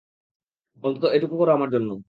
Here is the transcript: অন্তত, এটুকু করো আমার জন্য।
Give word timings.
অন্তত, 0.83 1.03
এটুকু 1.13 1.35
করো 1.37 1.51
আমার 1.51 1.69
জন্য। 1.71 1.91